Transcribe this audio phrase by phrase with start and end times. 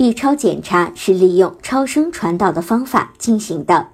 [0.00, 3.88] B 超检查是利用超声传导的方法进行的，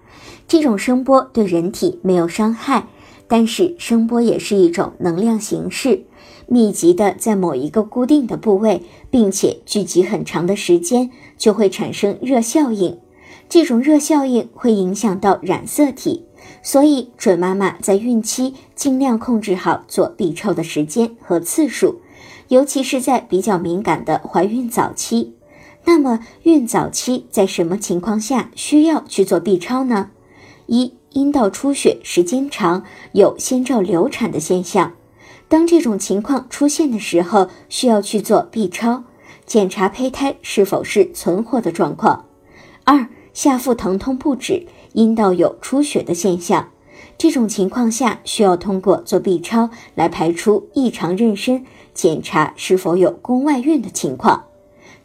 [0.47, 2.87] 这种声波对人体没有伤害，
[3.27, 6.05] 但是声波也是一种能量形式，
[6.47, 13.01] 密集的在某一个固定的部位，并且聚集很长的时间，就会产生热效应。
[13.49, 16.25] 这种热效应会影响到染色体，
[16.63, 22.01] 所以准妈妈在孕期尽量控制好做 B 超的时间和次数，
[22.47, 25.36] 尤其是在比较敏感的怀孕早期。
[25.89, 30.11] 那么，孕早期在什么情况下需要去做 B 超呢？
[30.67, 34.95] 一、阴道出血时间长，有先兆流产的现象，
[35.49, 39.05] 当这种情况出现的时候，需要去做 B 超，
[39.47, 42.25] 检查胚胎是否是存活的状况。
[42.83, 46.71] 二、下腹疼痛不止，阴道有出血的现象，
[47.17, 51.63] 这种情况下需要通过做 B 超来排除异常妊娠，
[51.95, 54.47] 检查是否有宫外孕的情况。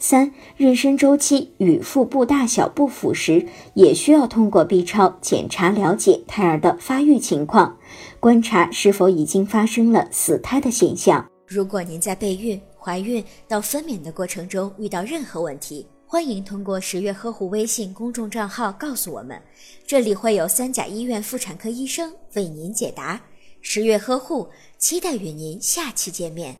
[0.01, 7.77] 三、妊娠周期与腹部大小不符时，也需要通过 B 超检查了解胎儿的发育情况，
[8.19, 11.23] 观察是否已经发生了死胎的现象。
[11.45, 19.39] 如果您在备孕、怀孕到分娩的过程中遇到任何问题，欢迎通过十月呵护微信公众账号告诉我们，
[19.85, 23.21] 这里会有三甲医院妇产科医生为您解答。
[23.61, 26.57] 十月呵护，期待与您下期见面。